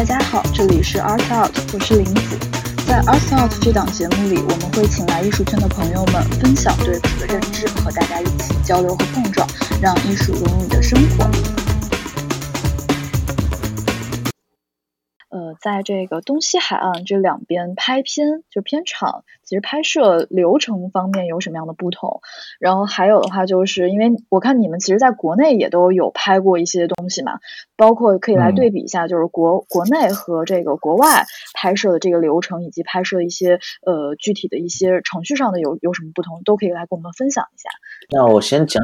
[0.00, 2.38] 大家好，这里是 Art Out，我是林子。
[2.86, 9.46] 在 Art Out 这档节目里，我们会请来艺术圈的朋友们分享对此的认知，和大家一起交流和碰撞，
[9.78, 11.30] 让艺术融入你的生活。
[15.50, 22.20] 呃，在这个东西海岸这两边拍片，就片场，其实拍摄流程方面有什么样的不同？
[22.58, 27.38] 然后还有的话，就是因为我看你们其实在国内也都有拍过一些东西嘛，
[27.76, 31.24] 包括可以来对比一下，就是国国内和这个国外
[31.54, 37.70] 拍摄的这个流程，以及拍摄一些呃具体的一些程序上的有有什么不同，都可以来跟我们分享一下。
[38.10, 38.82] 那我先讲，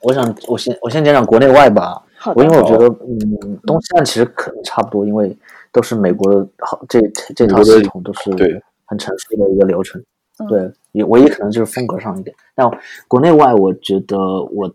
[0.00, 2.04] 我想我先我先讲讲国内外吧。
[2.16, 5.36] 好我因为我觉得，嗯，东西岸其实可能差不多，因为
[5.72, 7.00] 都是美国的好这
[7.34, 10.00] 这套系统都是对很成熟的一个流程。
[10.00, 10.06] 嗯
[10.48, 12.34] 对，也唯一可能就是风格上一点。
[12.54, 12.68] 但
[13.06, 14.18] 国内外，我觉得
[14.50, 14.74] 我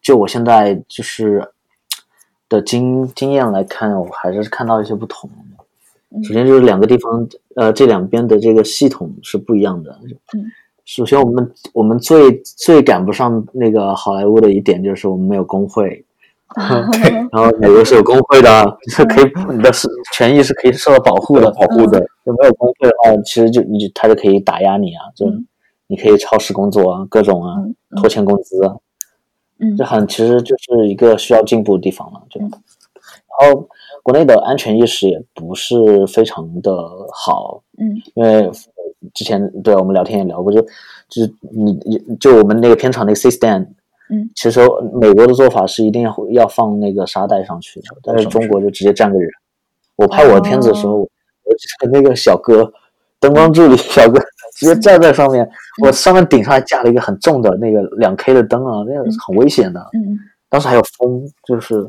[0.00, 1.42] 就我现在就是
[2.48, 5.28] 的经经验来看，我还是看到一些不同
[6.22, 9.98] 首先就是两个地方，呃，这两边的这个系统是不一样的。
[10.34, 10.44] 嗯，
[10.84, 16.03] 首先我们我们最最赶不上那个好莱坞的一点就是我们没有工会。
[17.32, 22.00] 然后美国是有工会的，是可以你的是权益是可以受到保护的，保护的。
[22.24, 25.46] 就没有工会的话，其实就你就他就可以打压你啊，就嗯
[25.88, 27.56] 你可以超时工作啊，各种啊，
[27.96, 28.76] 拖欠工资啊，
[29.58, 32.22] 嗯这很其实就是一个需要进步的地方了。
[32.30, 32.50] 就嗯
[33.40, 33.68] 然后
[34.02, 36.72] 国内的安全意识也不是非常的
[37.12, 38.50] 好，嗯因为
[39.12, 40.62] 之前对我们聊天也聊过，就
[41.08, 43.66] 就是你你就我们那个片场那个 C stand。
[44.10, 44.60] 嗯，其实
[45.00, 49.30] 美国的做法是一定要要放那个沙袋上去的，但是中国就直接站个人。
[49.96, 52.70] 我拍我的片子的时候，我我那个小哥，
[53.18, 54.20] 灯光助理小哥
[54.56, 55.48] 直接站在上面，
[55.82, 59.80] 我上面顶上还架了一个很重的那个两 K 的灯啊，那个很危险的。
[59.94, 60.18] 嗯
[60.50, 61.84] 当时还有风，就是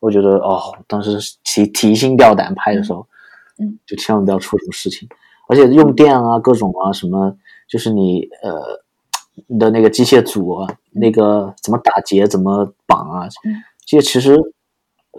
[0.00, 3.06] 我觉得哦，当时提提心吊胆拍的时候，
[3.58, 5.06] 嗯，就千万不要出什么事情，
[5.48, 7.36] 而且用电啊，各种啊什么，
[7.68, 8.82] 就是你呃。
[9.46, 13.54] 你的那个机械组啊，那个怎么打结、怎么绑啊，嗯。
[13.86, 14.36] 这些其实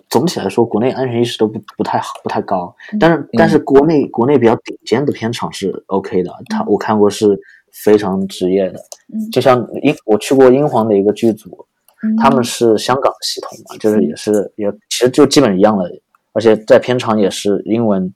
[0.09, 2.75] 总体来说，国内安全意识都不不太好，不太高。
[2.94, 3.00] 嗯。
[3.00, 7.40] 但是但是国内国内比较顶尖的片场是 OK 的，他我看过是
[7.72, 8.80] 非常职业的。
[9.13, 9.31] 嗯。
[9.31, 11.66] 就像英我去过英皇的一个剧组，
[12.03, 15.90] 嗯，他们是香港系统嘛，就是也是也其实就基本一样的，
[16.34, 18.13] 而且在片场也是英文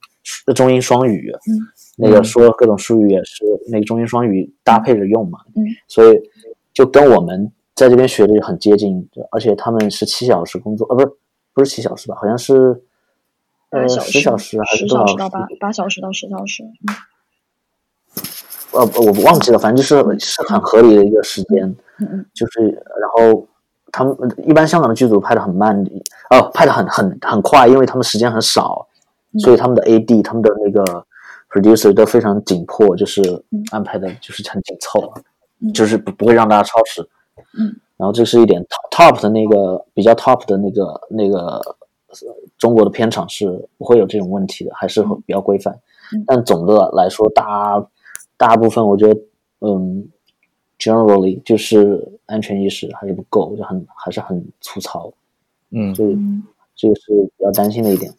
[0.56, 1.60] 中英双语，嗯
[1.98, 6.18] 那个说各种术语也是那个中英双语搭配着用嘛，嗯所以
[6.74, 11.12] 就跟我们在这边学的很接近，而且他们是七小时工作，呃，不是
[11.54, 12.84] 不是七小时吧，好像是
[13.70, 16.64] 呃十小时还是多少小时到八八小时到十小时。
[16.64, 16.96] 嗯
[18.74, 21.64] 呃，我忘记了，反正就是是很合理的一个时间，
[22.00, 22.62] 嗯嗯就是
[23.00, 23.48] 然后
[23.92, 24.16] 他们
[24.48, 25.80] 一般香港的剧组拍的很慢，
[26.32, 28.93] 哦，拍的很很很快，因为他们时间很少，嗯
[29.40, 31.06] 所以他们的 AD、他们的那个
[31.50, 33.22] producer 都非常紧迫，就是
[33.52, 33.64] 嗯。
[33.72, 35.14] 安排的就是很紧凑，
[35.60, 35.72] 嗯。
[35.74, 37.02] 就是不不会让大家超时。
[37.58, 41.40] 嗯，然后这是一点 top 的那个比较 top 的那个那个
[42.10, 45.74] 呃中国的片场是不会有这种问题的，还是会比较规范。
[46.14, 46.24] 嗯。
[46.28, 47.84] 但总的来说，大
[48.38, 49.20] 大部分我觉得，
[49.62, 50.08] 嗯
[50.80, 55.12] ，generally 就是安全意识还是不够，就很还是很粗糙，
[55.72, 55.94] 嗯。
[55.96, 56.44] 所以嗯
[56.76, 58.12] 这个是比较担心的一点。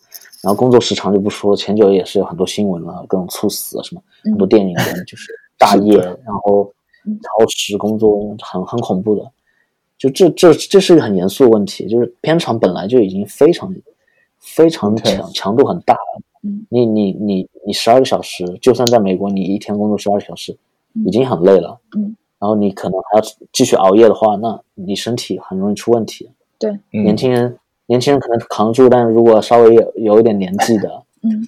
[0.42, 6.70] 然后工作时长就不说了，前久也是有很多新闻了，各种猝死啊什么，嗯很多电影人就是大夜，然后
[7.06, 9.30] 嗯超时工作，很很恐怖的。
[9.96, 13.74] 就这这这是一个很严肃的问题，就是片场本来就已经非常
[14.38, 16.22] 非常强强度很大了。
[16.42, 20.52] 嗯你你你你十二个小时，就算在美国，你一天工作十二小时，
[20.94, 21.80] 嗯已经很累了。
[21.96, 26.28] 嗯，然后你可能还要继续熬夜的话，那你身体很容易出问题。
[26.58, 27.56] 对，嗯年轻人
[27.86, 31.46] 年轻人可能扛住，但是如果稍微有有一点年纪的， 嗯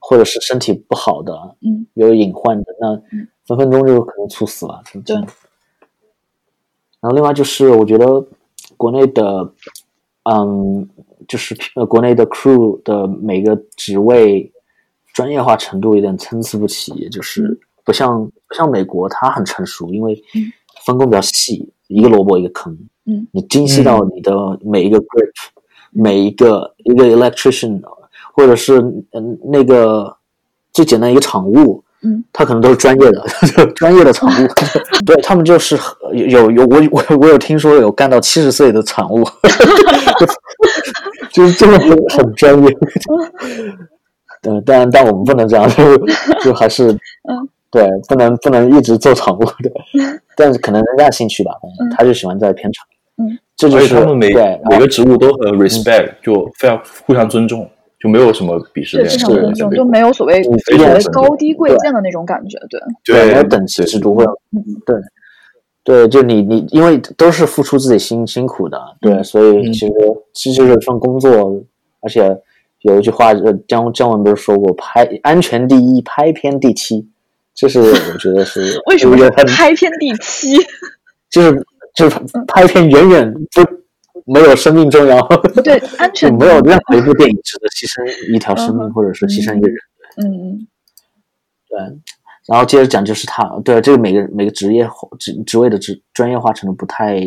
[0.00, 1.86] 或者是身体不好的，嗯。
[1.94, 3.28] 有隐患的，那嗯。
[3.46, 4.82] 分分钟就可能猝死了。
[4.92, 8.24] 真对然后另外就是，我觉得
[8.76, 9.52] 国内的，
[10.24, 10.88] 嗯，
[11.28, 14.50] 就是呃，国内的 crew 的每个职位
[15.14, 20.52] 专业化程度有点参差不齐，就是不像不像美国，它很成熟，因为嗯
[20.84, 22.76] 分工比较细，一个萝卜一个坑，
[23.06, 23.26] 嗯。
[23.32, 25.30] 你精细到你的每一个 grip，、
[25.90, 27.80] 每一个一个 electrician，
[28.34, 28.78] 或者是
[29.12, 30.16] 嗯那个
[30.72, 33.24] 最简单一个场务，嗯，他可能都是专业的，
[33.74, 34.48] 专业的场务，
[35.04, 35.78] 对他们就是
[36.12, 39.24] 有有有我我我有听说有干到七十岁的场务，
[41.32, 42.70] 就是真的很很专业。
[44.40, 45.96] 对，但但我们不能这样，就
[46.42, 47.48] 就还是嗯。
[47.70, 49.70] 对，不能不能一直做场务的，
[50.34, 51.52] 但是可能人家兴趣吧，
[51.82, 51.90] 嗯。
[51.90, 52.86] 他就喜欢在片场，
[53.18, 54.32] 嗯，这就是他们每
[54.70, 57.68] 每个职务都很 respect，就非常互相尊重。
[58.00, 63.32] 就没有什么鄙视对，链，非常尊重，就没没有所谓嗯所谓对高低贵贱的那种感觉，对，对。
[63.32, 64.24] 没有等级制度会
[64.86, 64.96] 对，
[65.82, 69.72] 对，就你你因为都是付出自己辛辛苦的，对，所以嗯。
[69.72, 69.92] 其实
[70.32, 71.60] 其实就是一份工作，
[72.00, 72.40] 而且
[72.82, 77.04] 有一句话，呃，姜姜文不是说过，拍安全第一，拍片第七，
[77.52, 80.56] 这是我觉得是为什么拍片第七？
[81.28, 81.50] 就是
[81.98, 82.16] 就是
[82.46, 85.20] 拍片远远不没有生命重要，
[85.64, 89.76] 对，安 就全没有任何一部电影值得牺牲一条生命或者是牺牲一个人。
[90.16, 90.68] 嗯嗯
[91.68, 91.78] 对，
[92.46, 97.20] 然后接着讲就是他，对这个每个每个职业职职位的职专业化程度不太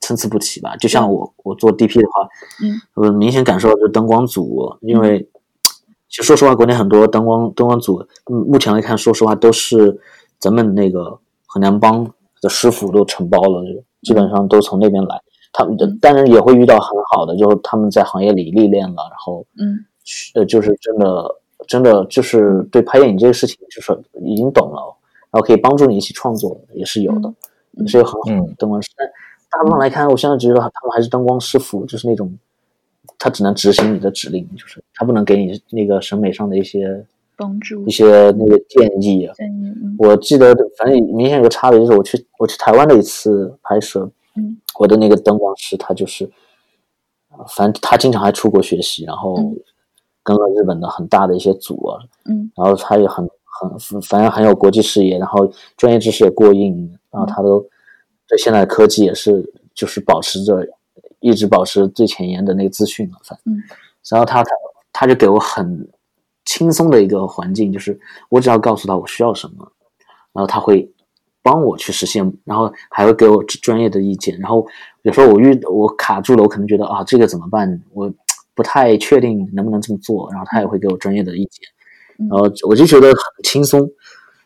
[0.00, 0.76] 参差不齐吧。
[0.76, 2.28] 就像我我做 DP 的话，
[2.62, 5.28] 嗯，我明显感受到就是灯光组，因为
[6.08, 10.00] 其实说实话，国内很多灯光灯光组，嗯，目前来看，说实话都是
[10.38, 15.20] 咱们那个河南帮的师傅都承包了，就基本上都从那边来。
[15.52, 19.84] 他们当然也会遇到很好的，就是他们在行业里历练了，然后嗯。
[20.34, 21.24] 呃，就是真的
[21.68, 24.82] 真的就是对拍电影这个事情，就是已经懂了，
[25.30, 27.28] 然后可以帮助你一起创作，也是有的，
[27.78, 27.82] 嗯。
[27.82, 28.90] 也是有很好的嗯灯光师。
[28.96, 29.06] 但
[29.48, 32.36] 大部分来看，我现在觉得他们还是灯光师傅，就是那种
[33.16, 37.04] 他只能执行你的指令，就是他不能给你那个审美上的一些
[37.42, 39.28] 帮助一些那个建议。
[39.34, 39.96] 建议，嗯。
[39.98, 44.56] 我记得反正明显有个差别，就是我去我去台湾的一次拍摄，嗯。
[44.78, 46.24] 我的那个灯光师他就是，
[47.30, 49.56] 呃反正他经常还出国学习，然后嗯。
[50.24, 52.48] 跟了日本的很大的一些组啊，嗯。
[52.54, 57.60] 然后他也很很反正很有国际视野，然后专业知识也过硬，然后他都
[58.28, 60.64] 对现在的科技也是就是保持着
[61.18, 63.62] 一直保持最前沿的那个资讯嘛，反正，嗯。
[64.10, 64.50] 然后他他
[64.92, 65.88] 他就给我很
[66.44, 67.98] 轻松的一个环境，就是
[68.28, 69.72] 我只要告诉他我需要什么，
[70.32, 70.90] 然后他会
[71.42, 74.38] 帮我去实现，然后还会给我专业的意见。
[74.38, 74.66] 然后
[75.02, 77.82] 有时候我遇我卡住了，我可能觉得啊这个怎么办？
[77.92, 78.12] 我
[78.54, 81.68] 不太确定能不能这么做，然后他也会给我专业的意见，
[82.18, 83.88] 嗯然后我就觉得很轻松。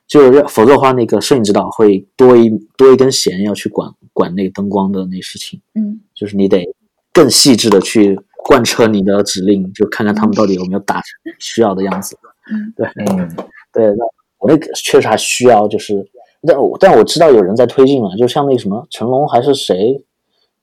[0.07, 6.65] 就要否则的话，那个摄影指导会多一多一根弦要去管管那个灯光的那事情，嗯就是你得
[7.13, 8.17] 更细致的去
[8.47, 11.05] 贯彻你的指令，就看看他们到底有没有达成
[11.41, 12.17] 需要的样子。
[12.49, 13.29] 嗯对，嗯
[13.73, 14.05] 对，那
[14.39, 16.09] 我那个确实还需要，就是，
[16.47, 20.05] 但我但我知道有人在推进嘛，就像那个什么成龙还是谁，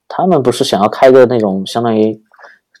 [0.08, 2.14] 他们不是想要开个那种相当于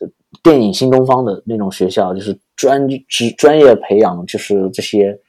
[0.00, 0.08] 呃
[0.42, 5.20] 电影新东方的那种学校，就是专职专业培养，就是这些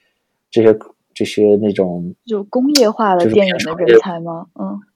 [0.49, 0.79] 这些
[1.13, 4.45] 这些那种就工业化的电影的人才吗？
[4.57, 4.94] 嗯对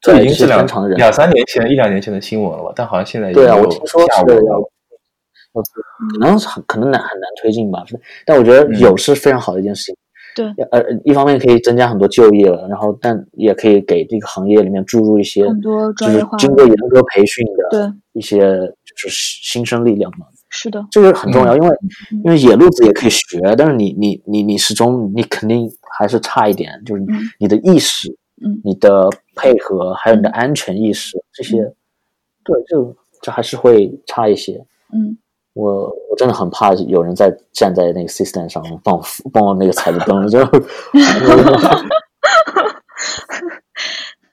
[0.00, 0.66] 这已经是两
[0.96, 2.72] 两三年前一两年前的新闻了吧？
[2.76, 4.42] 但好像现在已经对啊，我有听说是要文了。
[4.42, 5.62] 要
[6.12, 7.82] 可能很可能难很难推进吧，
[8.26, 9.96] 但我觉得有是非常好的一件事情。
[10.34, 18.38] 对，呃，一方面可以增加很多就业了，然后但也可以给这个行业里面注入一些很多就是专业化经过严格培训的一些
[18.84, 25.66] 就是新生力量嘛，是的，这个很重要，因为嗯因为野路子也可以学，但是你你你你始终你肯定
[25.98, 27.08] 还是差一点，就是嗯
[27.40, 31.56] 你的意识、嗯你的配合还有你的嗯安全意识这些，
[32.44, 34.64] 对，这这还是会差一些。
[34.92, 35.16] 嗯
[35.54, 39.02] 我我真的很怕有人在站在那个 system 上帮我
[39.32, 40.38] 帮我那个踩着灯，就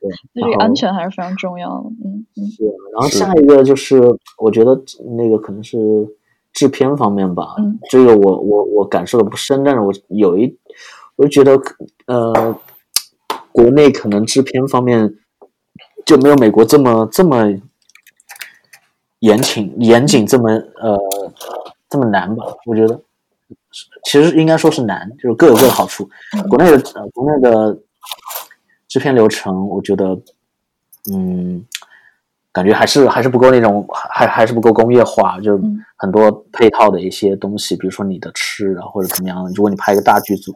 [0.01, 1.89] 对这个安全还是非常重要的。
[2.03, 4.01] 嗯嗯是，然后下一个就是
[4.37, 4.77] 我觉得
[5.15, 6.05] 那个可能是
[6.51, 10.53] 制片方面吧，嗯这个我我我感受的不深，但是我有一
[11.15, 11.57] 我就觉得
[12.07, 12.53] 呃，
[13.53, 15.15] 国内可能制片方面
[16.05, 17.53] 就没有美国这么这么
[19.19, 20.99] 严谨严谨这么呃
[21.89, 22.43] 这么难吧？
[22.65, 22.99] 我觉得
[24.03, 26.09] 其实应该说是难，就是各有各的好处。
[26.35, 27.79] 嗯国内的呃国内的
[28.89, 30.19] 制片流程，我觉得
[31.11, 31.65] 嗯。
[32.55, 39.51] 感觉还是还是不够那种，还还是不够工业化，就嗯很多配套的一些东西，比如说你的吃啊或者怎么样。
[39.55, 40.53] 如果你拍一个大剧组，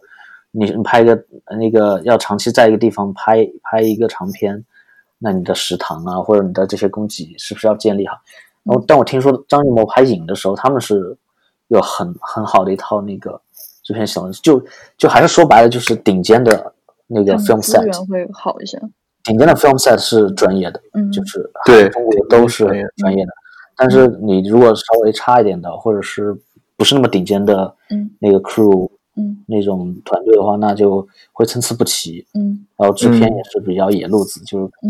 [0.51, 1.25] 你你拍一个
[1.57, 4.63] 那个要长期在一个地方拍拍一个长片，
[5.19, 8.15] 那你的食堂啊或者你的这些供给是不是要建立好？
[8.63, 11.17] 然后，但我听说张艺谋拍影的时候，他们是
[11.69, 13.39] 有很很好的一套那个
[13.83, 14.61] 制片系统，就
[14.97, 16.73] 就还是说白了就是顶尖的
[17.07, 18.77] 那个 film set，源会好一些。
[19.23, 23.31] 顶尖的 film set 是专业的，嗯就是对中国都是专业专业的。
[23.75, 26.35] 但是你如果稍微差一点的，或者是
[26.75, 29.43] 不是那么顶尖的嗯那个 crew 嗯。
[29.47, 32.25] 那种团队的话，那就会参差不齐。
[32.33, 32.65] 嗯。
[32.77, 34.89] 然后制片嗯也是比较野路子，就是嗯。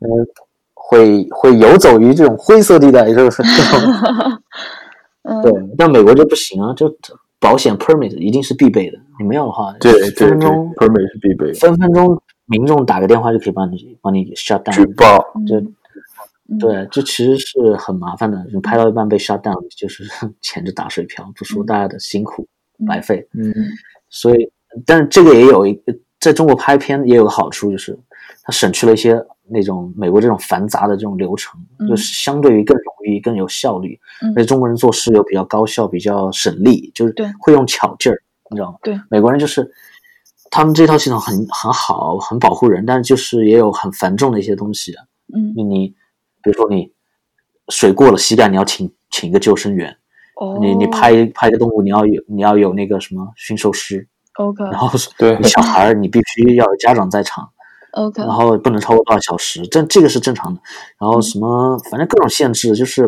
[0.00, 0.08] 呃
[0.74, 4.40] 会会游走于这种灰色地带，就是这种。
[5.22, 5.52] 嗯，对。
[5.78, 6.92] 但美国就不行啊，就
[7.38, 11.52] 保险 permit 一定是必备的，你没有的话，对对对分分钟，permit 是必备。
[11.52, 16.58] 分分钟民众打个电话就可以帮你帮你 shut 举报，嗯就嗯。
[16.58, 20.02] 对，这其实是很麻烦的，就拍到一半被 shut down，就是
[20.42, 22.42] 钱就打水漂，不说大家的辛苦。
[22.42, 22.48] 嗯
[22.86, 23.26] 白费。
[23.34, 23.52] 嗯
[24.08, 24.50] 所以，
[24.84, 27.98] 但是这个也有一个，在中国拍片也有个好处，就是
[28.42, 33.98] 它省去了一些那种美国这种繁杂的这种流程，嗯就是相对于更容易、更有效率。
[34.22, 38.20] 嗯而且中国人做事又比较高效、比较省力，就是对会用巧劲儿，
[38.50, 38.78] 你知道吗？
[38.82, 39.70] 对，美国人就是
[40.50, 44.92] 他们这套系统很很好，很保护人，但是就是也有很繁重的一些东西。
[45.32, 45.88] 嗯你你
[46.42, 46.92] 比如说你
[47.68, 49.96] 水过了膝盖，你要请请一个救生员。
[50.40, 54.64] 哦，你你拍拍一个动物，你要有你要有那个什么驯兽师，OK。
[54.64, 55.40] 然后 对。
[55.42, 57.46] 小孩儿你必须要有家长在场，
[57.92, 60.60] OK，然后不能超过多少小时，这这个是正常的。
[60.98, 63.06] 然后什么反正各种限制，就是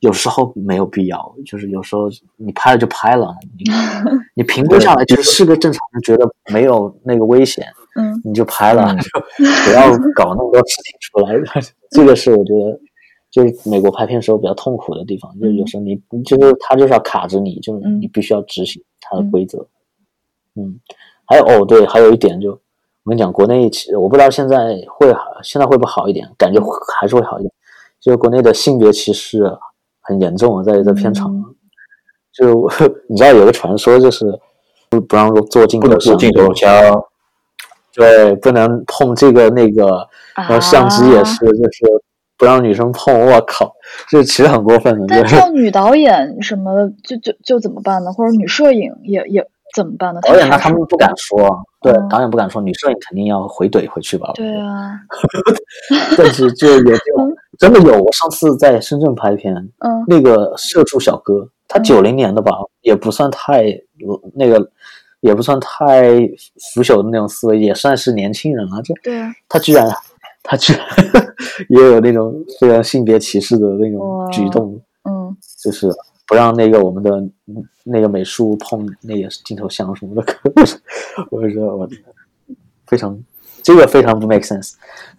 [0.00, 3.64] 有时候没有必要，就是有时候你拍了就拍了，你
[4.34, 8.20] 你评估下来就是是个正常人觉得没有那个危险，嗯。
[8.24, 8.98] 你就拍了，嗯。
[8.98, 9.20] 就
[9.64, 11.62] 不要搞那么多事情出来。
[11.92, 12.80] 这个是我觉得，
[13.32, 19.66] 就是美国拍片时候比较痛苦的地方，就是有时候你就是他就是要卡着你，就是嗯你必须要执行他的规则。
[20.54, 20.78] 嗯，
[21.26, 26.30] 还有哦，对，还有一点就我跟你讲，国内其实我不知道现在会好，现在会不会好一点？
[26.38, 26.62] 感觉
[27.00, 27.52] 还是会好一点。
[28.00, 29.50] 就是国内的性别歧视
[30.00, 31.34] 很严重啊，在在片场。
[31.34, 31.44] 嗯
[32.32, 32.66] 就
[33.10, 34.24] 你知道有个传说，就是
[34.88, 37.04] 不不让做镜不能做头上，镜头枪，
[37.92, 42.02] 对，不能碰这个那个，然后相机也是，就是
[42.36, 43.14] 不让女生碰。
[43.26, 43.72] 我靠，
[44.08, 45.06] 这其实很过分的。
[45.08, 48.12] 但对这样女导演什么的，就就就怎么办呢？
[48.12, 50.20] 或者女摄影也也怎么办呢？
[50.22, 51.48] 导演那，他们不敢说，
[51.80, 54.30] 对，嗯导演不敢说，女摄影肯定要回怼回去吧。
[54.34, 55.00] 对啊，
[56.16, 58.02] 但是就有 这种真的有。
[58.02, 63.64] 我上次在深圳拍片，嗯那个社畜小哥，他嗯九零年的吧，也不算太
[64.34, 64.70] 那个，
[65.20, 66.10] 也不算太
[66.74, 68.82] 腐朽的那种思维，也算是年轻人了。
[68.82, 69.88] 这对啊，他居然，
[70.42, 70.82] 他居然
[71.68, 75.88] 也有那种非常性别歧视的那种举动，嗯就是
[76.26, 77.10] 不让那个我们的
[77.46, 80.24] 嗯那个美术碰那个镜头箱什么的。
[81.30, 81.88] 我就觉得我
[82.86, 83.18] 非常
[83.62, 84.72] 这个非常不 make sense，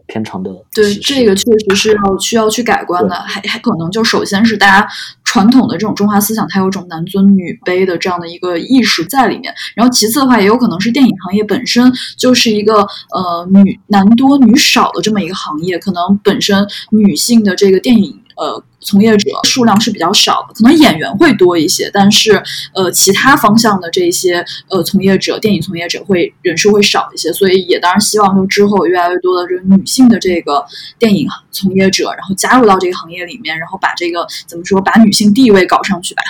[0.06, 4.88] 偏长的对，这个确实是要需要去改观的，还还可能就首先是大家
[5.24, 9.54] 传统的这种中华思想，它有一种男尊女卑的这样的一个意识在里面。
[9.76, 12.82] 然后其次的话，也有可能是电影行业本身就是一个
[13.14, 22.42] 呃女男多女少的这么一个行业，可能本身女性的这个电影呃从业者数量是比较少的，可能演员会多一些，但是
[22.74, 30.66] 呃其他方向的这些呃从业者，电影从业者会人数会少一些，所以也当然希望就之后越来越多的这个女性的这个
[31.00, 36.22] 电影从业者，然后加入到这个行业里面，然后把这个怎么说，把女性地位搞上去吧。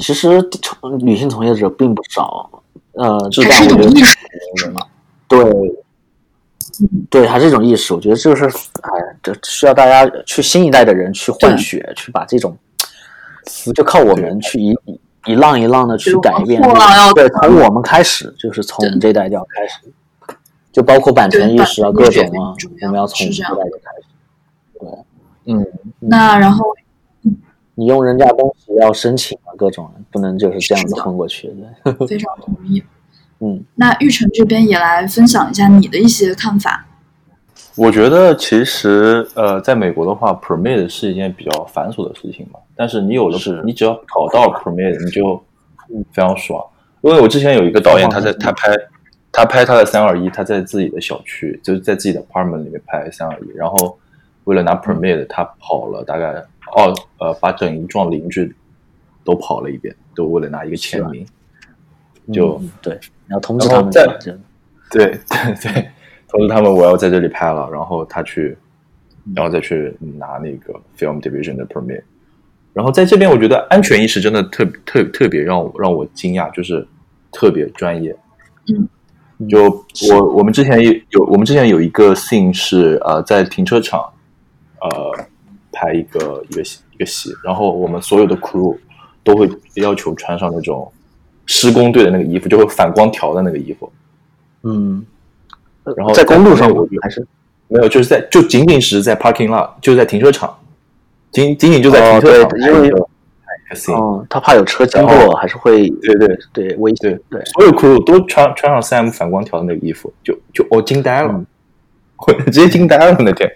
[0.00, 4.16] 其实从女性从业者并不少，呃，是还是一种意识，
[4.56, 4.80] 是吗？
[5.28, 5.38] 对，
[7.10, 7.92] 对，还是一种意识。
[7.92, 8.46] 我觉得这个是，
[8.82, 8.90] 哎，
[9.22, 12.56] 这需要大家去新一代的人去换血，去把这种，
[13.74, 16.62] 就靠我们去一一一浪一浪的去改变。
[17.14, 19.92] 对，从我们开始，就是从我们这一代就要开始，
[20.72, 24.06] 就包括版权意识啊，各种啊我们要从这代就开始。
[24.80, 24.88] 对
[25.44, 25.66] 嗯，
[25.98, 26.64] 那然后
[27.74, 31.48] 你用人家东西要申请啊，各种不能就是这样子混过去
[31.84, 32.06] 的。
[32.06, 32.82] 非常同意。
[33.44, 36.86] 嗯，那玉成这边也来分享一下你的一些看法。
[37.74, 42.60] 我觉得其实呃，在美国的话，permit 是一件比较繁琐的事情嘛。
[42.76, 45.42] 但是你有了是，你只要考到 permit，你就
[46.12, 46.62] 非常爽。
[47.00, 48.72] 因为我之前有一个导演，他在他拍
[49.32, 53.98] 他拍他的三二一，他在自己的小区，就是在自己的 apartment 里面拍三二一，然后
[54.44, 56.34] 为了拿 permit，他跑了大概
[56.76, 58.54] 哦呃，把整一幢邻居
[59.24, 61.26] 都跑了一遍，都为了拿一个签名。
[62.32, 63.00] 就嗯对，
[63.32, 64.32] 你要通知他们然后再就
[64.90, 65.88] 对 对对，
[66.28, 68.54] 通知他们我要在这里拍了，然后他去，
[69.34, 72.02] 然后再去拿那个 film division 的 permit。
[72.74, 76.86] 然后在这边，我觉得安全意识真的特特特别让我让我惊讶，就是
[77.30, 78.14] 特别专业。
[78.68, 79.64] 嗯，就
[80.10, 84.00] 我我们之前也有我们之前有一个 scene 是呃在停车场
[84.80, 85.26] 呃
[85.72, 88.76] 拍一个一个戏一个戏，然后我们所有的 crew
[89.24, 90.92] 都会要求穿上那种
[91.46, 93.90] 施工队的那个衣服，就会反光条的那个衣服。
[94.62, 95.04] 嗯，
[95.96, 97.26] 然后在公路上我还是
[97.68, 100.58] 没有，就是在就仅仅是在 parking lot，就是在停车场，
[101.30, 102.92] 仅仅仅就在哦停车场对因为。
[103.94, 111.46] 哦，他怕有车经然过，后还是会对对对危险对对所有 crew 都穿穿上 Sam 反光条的那个衣服，就就我惊呆了，嗯
[112.26, 113.50] 我直接惊呆了那天。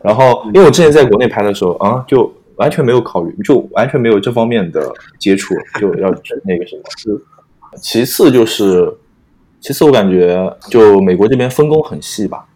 [0.00, 6.10] 然后因为我之前在国内拍的时候啊，就完全没有考虑，就完全没有这方面的接触，就要
[6.44, 6.82] 那个什么。
[6.98, 7.18] 是，
[7.80, 8.94] 其次就是，
[9.60, 12.46] 其次我感觉就美国这边分工很细吧，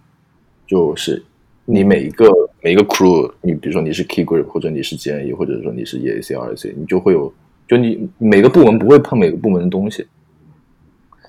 [0.66, 1.25] 就是
[1.64, 2.28] 你每一个
[2.62, 7.32] 每一个 crew，你比如说你是 key group，或者你是 GNE，或者说你是 EAC、RAC，你就会有，
[7.66, 10.06] 就你每个部门不会碰每个部门的东西，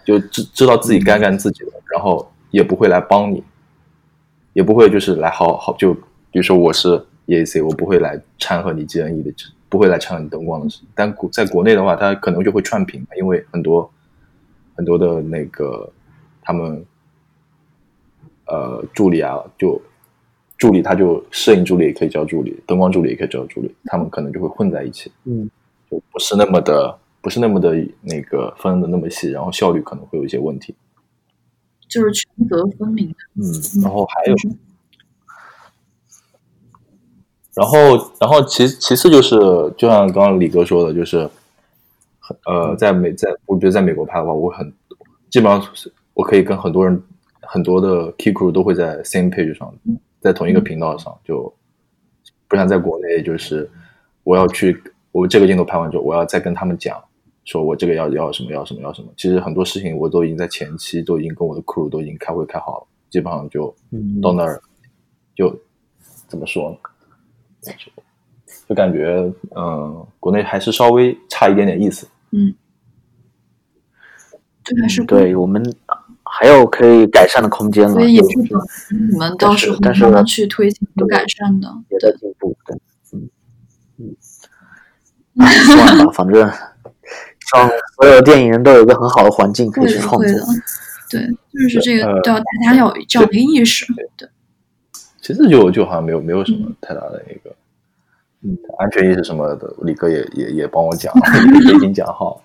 [0.05, 3.41] 就知知道自己该干自己的，然后也不会来帮你，
[4.51, 9.33] 也不会就是来好好就比如说我是 EAC，我不会来掺和你 GNE 的，
[9.69, 10.81] 不会来掺和你灯光的事。
[10.93, 13.91] 但国在国内的话，它可能就会串屏，因为很多
[14.75, 15.91] 很多的那个
[16.41, 16.85] 他们
[18.47, 19.81] 呃助理啊，就
[20.57, 25.49] 助理他就摄影助理也可以叫助理，灯光助理也可以叫助理，他们可能就会混在一起，嗯，
[25.89, 30.75] 就不是那么的不是那么的那个分的那么细，然后效率可能会有一些问题。
[31.87, 33.15] 就是权责分明的。
[33.35, 34.35] 嗯，然后还有，
[37.55, 37.77] 然后
[38.19, 39.35] 然后其其次就是，
[39.77, 41.29] 就像刚刚李哥说的，就是，
[42.45, 44.71] 呃，在美在我觉得在美国拍的话，我很
[45.29, 47.01] 基本上是我可以跟很多人
[47.41, 49.73] 很多的 key crew 都会在 same page 上，
[50.19, 51.53] 在同一个频道上，就
[52.47, 53.69] 不像在国内，就是
[54.23, 54.81] 我要去
[55.11, 57.01] 我这个镜头拍完之后，我要再跟他们讲。
[57.45, 63.71] 说我这个要要什么要什么要什么，其实很多事情我都已经在前期都已经跟我的 crew 都已经开会开好了，基本上就
[64.19, 64.59] 到那儿
[65.35, 65.55] 就
[66.27, 66.77] 怎么说呢？
[68.67, 72.07] 就感觉嗯，国内还是稍微差一点点意思。
[72.31, 72.53] 嗯，
[74.63, 75.63] 对，还是不对我们
[76.23, 77.93] 还有可以改善的空间了。
[77.93, 78.59] 所以也就是等
[79.11, 81.67] 你们到时候但是慢慢去推进和改善的。
[81.89, 82.77] 也在进步，对，
[83.13, 83.29] 嗯
[83.99, 84.15] 嗯，
[85.45, 90.27] 啊希望吧，反正希望所有电影人都有一个很好的环境可以去创作
[91.11, 91.21] 对，
[91.53, 93.85] 就是这个要大家要有这样的意识。
[94.17, 94.27] 对，
[95.25, 97.55] 其实就就好像没有没有什么太大的那个
[98.43, 101.11] 嗯安全意识什么的，李哥也也也帮我讲，
[101.65, 102.39] 也已经讲好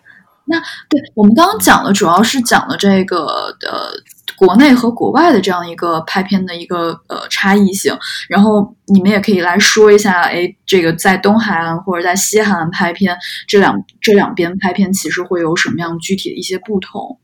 [0.47, 0.57] 那。
[0.89, 3.27] 对我们刚刚讲的主要是讲了这个
[3.69, 3.91] 呃
[4.35, 7.95] 国内和国外的这样一个拍片的一个呃差异性，
[8.31, 13.15] 然后你们也可以来说一下，哎，这个在东海岸或者在西海岸拍片，
[13.47, 17.19] 这两这两边拍片其实会有什么样具体的一些不同？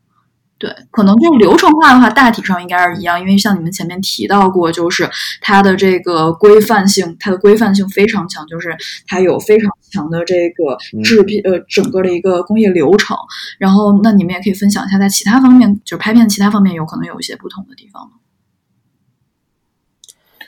[0.58, 5.06] 对，可能就是流程化的话，大体上应该是一样，因为像你们前面提到过，就是
[5.42, 8.74] 它的这个规范性，它的规范性非常强，就是
[9.06, 13.14] 它有非常强的这个制片、呃整个的一个工业流程。
[13.58, 18.12] 然后，那你们也可以分享一下，在其他方面，就是拍片其他方面，有可能有一些不同的地方吗？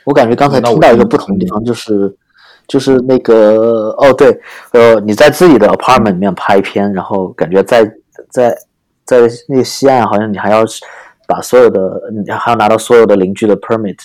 [0.05, 2.17] 我感觉刚才听到一个不同的地方，就是
[2.67, 4.41] 就是那个哦，对，
[4.73, 7.85] 呃，你在自己的 apartment 里面拍片，然后感觉在
[8.31, 8.57] 在
[9.09, 10.63] 在那个西岸，好像你还要
[11.27, 13.99] 把所有的，你还要拿到所有的邻居的 permit。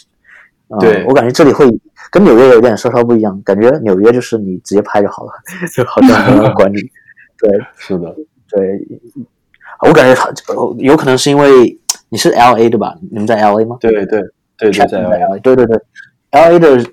[0.70, 1.68] 呃对我感觉这里会
[2.10, 5.32] 跟纽约有点稍稍不一样，感觉纽约就是你直接拍就好了，
[5.76, 6.80] 就好像没有管理。
[7.38, 8.16] 对是的，
[8.50, 8.80] 对，
[9.86, 11.78] 我感觉他呃有可能是因为
[12.10, 12.96] 你是 L A 对吧？
[13.12, 13.76] 你们在 L A 吗？
[13.82, 14.22] 对对对
[14.58, 15.78] 对，在 LA，对对对
[16.32, 16.84] ，L A 的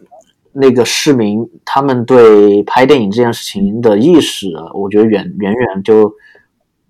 [0.53, 6.13] 那个市民，他们对拍电影这件事情的意识，我觉得远远远就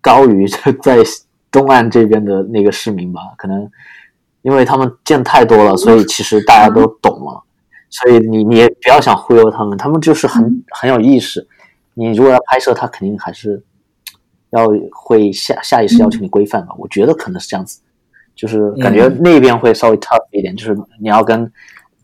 [0.01, 0.47] 高于
[0.83, 0.97] 在
[1.51, 3.21] 东岸这边的那个市民吧。
[3.37, 3.71] 可能
[4.43, 7.43] 因为他们见太多了，所以其实大家都懂了。
[7.89, 11.47] 所以你你也不要想忽悠他们，他们就是很很有意识。
[11.95, 13.63] 你如果要拍摄，他肯定还是
[14.51, 16.75] 要会下下意识要求你规范吧。
[16.79, 17.81] 我觉得可能是这样子。
[18.37, 21.53] 就是感觉那边会稍微 tough 一点，就是你要跟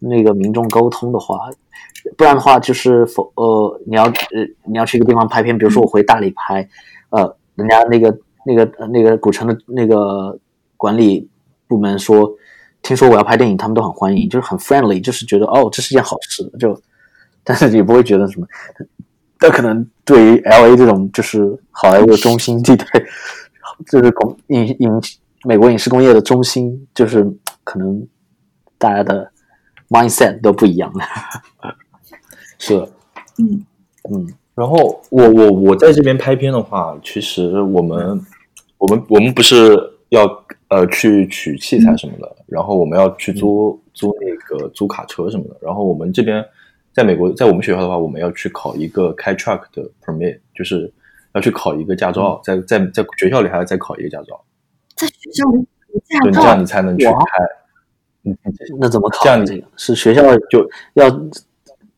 [0.01, 1.49] 那个民众沟通的话，
[2.19, 4.13] 不然的话就是否呃你要呃
[4.67, 6.69] 你要去一个地方拍片，比如说我回大理拍，
[7.09, 8.17] 呃人家那个
[8.47, 10.39] 那个呃那个古城的那个
[10.77, 11.29] 管理
[11.67, 12.33] 部门说，
[12.83, 16.81] 听说我要拍电影，他们都很欢迎，就是很 friendly，就是觉得哦这是件好事，就
[17.43, 18.47] 但是也不会觉得什么，
[19.39, 22.87] 但可能对于 L A 这种就是好莱坞的中心地带，
[23.91, 25.03] 就是工影影
[25.45, 27.25] 美国影视工业的中心，就是
[27.65, 28.07] 可能
[28.79, 29.31] 大家的
[29.89, 31.05] mindset 都不一样了。
[32.59, 32.89] 是的。
[33.39, 33.65] 嗯
[34.11, 38.19] 嗯然后我我我在这边拍片的话，其实我们
[38.79, 39.77] 我们我们不是
[40.09, 40.25] 要
[40.69, 45.57] 呃去取器材什么的，然后我们要去租租那个租卡车什么的。
[45.61, 46.43] 然后我们这边
[46.91, 50.91] 在美国，在我们学校的话，我们要去考一个开 truck 的 permit，就是
[51.35, 54.43] 要去考一个驾照，在在在学校里还要再考一个驾照，
[54.97, 57.15] 在学校里有驾就你这样你，才能去开。
[58.25, 58.35] 嗯，
[58.81, 59.23] 那怎么考？
[59.23, 61.11] 这样这个是学校就要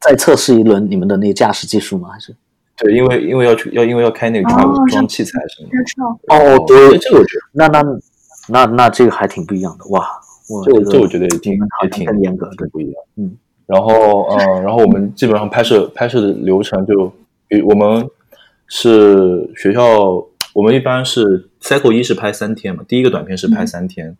[0.01, 2.09] 再测试一轮你们的那个驾驶技术吗？
[2.09, 2.35] 还是？
[2.79, 6.35] 对，因为因为要去要因为要开那个哦 truck 是装器材什么的。
[6.35, 7.83] 哦，对，这个我觉得那那
[8.49, 10.09] 那那这个还挺不一样的哇！
[10.49, 12.95] 我这个这我觉得也挺也挺更严格，对不一样。
[13.17, 13.37] 嗯，
[13.67, 17.13] 然后嗯，然后我们基本上拍摄拍摄的流程就，
[17.49, 18.09] 比我们
[18.67, 24.17] 是学校，我们一般是 cycle 一是拍三天嘛，第一个短片是拍三天，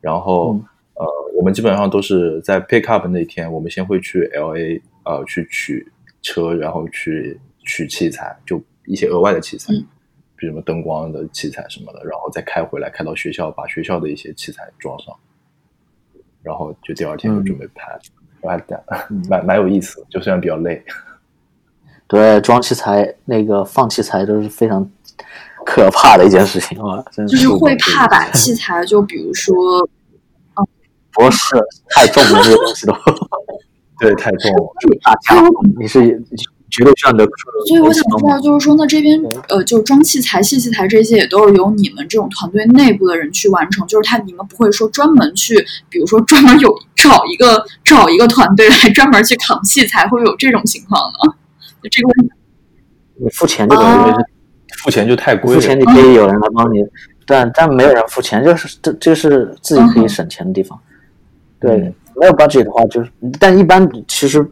[0.00, 5.86] 然后、嗯呃，我们基本上都是在 pick up 那天，我们先会去 L A 呃去取
[6.20, 9.86] 车，然后去取器材，就一些额外的器材，嗯。
[10.36, 15.14] 比如什么灯光的器材什么的，然后再开回来，开到学校，把学校的一些器材装上，
[16.42, 18.00] 然后就第二天就准备拍，
[18.42, 18.58] 还
[19.28, 20.82] 蛮蛮有意思，就虽然比较累。
[22.06, 24.90] 对，装器材那个放器材都是非常
[25.66, 29.54] 可怕的一件事情啊， 真就是会怕把器材，就比如说，
[31.12, 31.54] 不是
[31.90, 32.94] 太重了，这个东西都。
[34.00, 34.72] 对，太重了。
[35.78, 36.00] 你是
[36.70, 37.28] 绝对需要你的。
[37.66, 43.86] 所以我想知道，就是说，那这边呃，就装器材、卸器材这些，也都是由你们这种团队内部的人去完成。
[43.86, 45.54] 就是他，你们不会说专门去，
[45.88, 51.34] 比如说专门有找一个找一个团队来专门去扛器材，会有这种情况呢？
[51.82, 52.32] 就这个问题，
[53.16, 54.16] 你付钱就可以，啊
[54.82, 55.60] 付钱就太贵了。
[55.60, 56.78] 付钱你可以有人来帮你，
[57.26, 60.78] 但但没有人付钱，就是这这是自己可以省钱的地方。
[61.58, 64.46] 对，嗯没有 budget 的话，就是但一般其实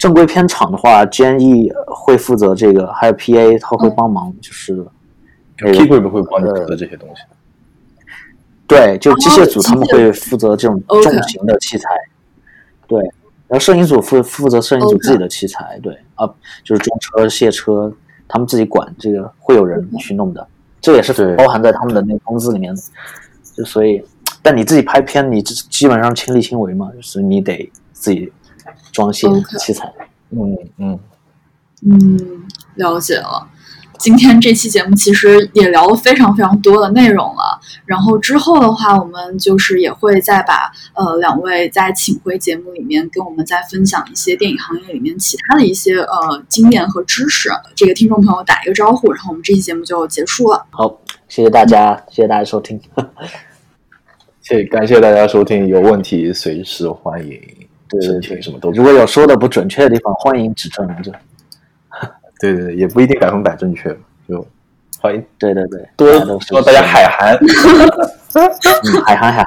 [0.00, 4.74] 正规片场的话，GNE 会负责这个，还有 PA 他会帮忙，就是
[5.58, 7.22] 那 P 个 grip 会帮你负责这些东西。
[8.66, 11.90] 对，就机械组哦他们会负责这种重型的器材，
[12.86, 12.98] 对，
[13.46, 16.26] 然后摄影组负负责摄影组自己的器材，对啊，
[16.64, 17.92] 就是装车、卸车，
[18.26, 20.48] 他们自己管，这个会有人去弄的，
[20.80, 22.80] 这也是包含在他们的那个工资里面的，
[23.54, 24.02] 就所以，
[24.40, 28.32] 但你自己拍片，你基基本上亲力亲为嘛，就是你得自己
[28.92, 29.92] 装卸 OK 器材，
[30.30, 31.00] 嗯嗯，
[31.86, 32.42] 嗯，
[32.74, 33.48] 了解了。
[33.98, 47.50] 今天这期节目其实也聊了非常非常多的内容了，然后之后的话，我们就是也会再把呃两位再请回节目里面，跟我们再分享一些电影行业里面其他的一些呃经验和知识。
[47.74, 50.64] 这个听众朋友打一个招呼，然后我们这期节目就结束了。
[50.70, 52.80] 好，谢谢大家，谢谢大家收听，
[54.40, 57.38] 谢感谢大家收听，有问题随时欢迎
[57.90, 61.10] 对申对对请，什么都如果有说的不准确的地方，欢迎指正，就
[62.40, 63.94] 对对对，也不一定百分百正确，
[64.28, 64.46] 就
[65.00, 67.36] 欢迎对对对，多大家都是希望大家海涵。
[67.36, 69.46] 嗯海涵海涵，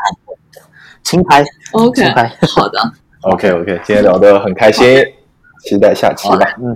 [1.04, 2.30] 轻拍 OK，轻拍。
[2.50, 2.78] 好的
[3.22, 5.02] ，OK OK，今天聊得很开心，
[5.64, 6.40] 期待下期吧。
[6.60, 6.76] 嗯，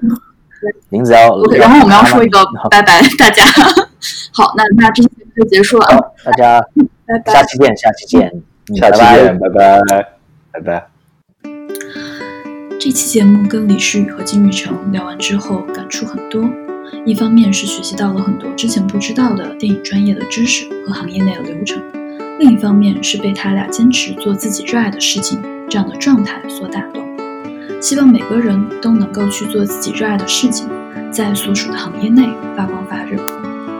[0.87, 3.43] 名字要 OK，然后我们要说一个拜拜大家。
[4.31, 6.61] 好，那那这期节目就结束了，啊，大家
[7.05, 7.43] 拜拜下。
[7.43, 8.31] 期见，下期见，
[8.69, 9.81] 嗯下期拜拜见，拜拜，
[10.53, 10.96] 拜拜。
[12.79, 16.47] 这期节目跟李诗雨和金宇成聊完之后，感触很多。
[17.05, 21.81] 一方面是学习到了很多之前不知道的电影专业的知识和行业内的流程，
[22.39, 27.03] 另一方面是被他俩坚持做自己热爱的事情这样的状态所打动。
[27.81, 30.69] 希望每个人都能够去做自己热爱的事情，
[31.11, 33.17] 在所属的行业内发光发热。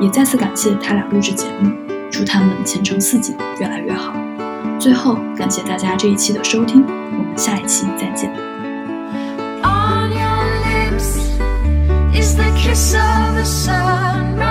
[0.02, 1.72] 也再次感谢他俩录制节目，
[2.10, 4.16] 祝他们前程似锦，越来越好。
[4.80, 8.47] 最后，感谢大家这一期的收听，我们下一期再见。
[12.78, 14.38] I saw the sun.
[14.38, 14.47] No.